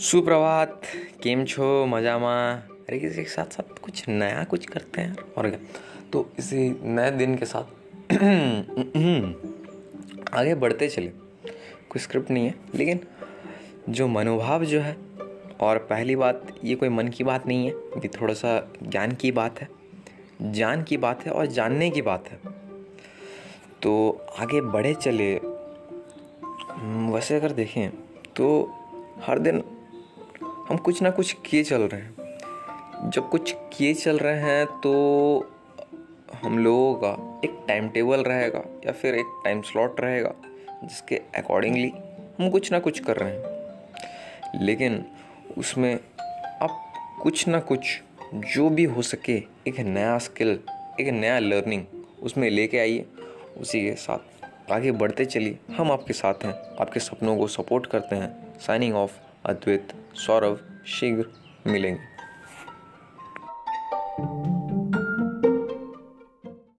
[0.00, 0.82] सुप्रभात।
[1.22, 1.86] केम छो?
[1.86, 2.52] मजामा?
[2.52, 5.60] अरे, किसी के साथ साथ कुछ नया कुछ करते हैं और क्या?
[6.12, 7.64] तो इसी नए दिन के साथ
[10.34, 11.12] आगे बढ़ते चले।
[11.90, 13.00] कोई स्क्रिप्ट नहीं है, लेकिन
[13.88, 14.96] जो मनोभाव जो है,
[15.60, 19.32] और पहली बात, ये कोई मन की बात नहीं है, ये थोड़ा सा ज्ञान की
[19.32, 19.68] बात है।
[20.42, 22.38] जान की बात है और जानने की बात है।
[23.82, 25.40] तो आगे बढ़े चले।
[27.12, 27.90] वैसे अगर देखें
[28.36, 28.74] तो
[29.22, 29.62] हर दिन
[30.70, 34.92] हम कुछ ना कुछ किए चल रहे हैं। जब कुछ किए चल रहे हैं तो
[36.42, 40.34] हम लोगों का एक टाइम टेबल रहेगा या फिर एक टाइम स्लॉट रहेगा,
[40.84, 41.92] जिसके अकॉर्डिंगली
[42.38, 45.04] हम कुछ ना कुछ कर रहे हैं। लेकिन
[45.58, 45.94] उसमें
[46.62, 48.00] आप कुछ ना कुछ
[48.34, 49.36] जो भी हो सके,
[49.68, 50.58] एक नया स्किल
[51.00, 51.84] एक नया लर्निंग
[52.22, 53.06] उसमें लेके आइए।
[53.58, 58.16] उसी के साथ आगे बढ़ते चलिए। हम आपके साथ हैं, आपके सपनों को सपोर्ट करते
[58.16, 61.24] हैं। साइनिंग ऑफ़ अद्वैत सौरभ शीघ्र
[61.66, 62.09] मिलेंगे।